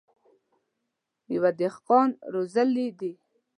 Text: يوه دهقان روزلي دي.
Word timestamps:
يوه 1.33 1.51
دهقان 1.59 2.09
روزلي 2.33 2.87
دي. 2.99 3.11